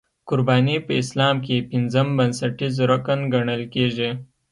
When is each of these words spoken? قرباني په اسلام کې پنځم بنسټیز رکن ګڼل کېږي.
قرباني 0.29 0.77
په 0.85 0.91
اسلام 1.01 1.35
کې 1.45 1.67
پنځم 1.71 2.07
بنسټیز 2.17 2.75
رکن 2.91 3.19
ګڼل 3.33 3.61
کېږي. 3.73 4.09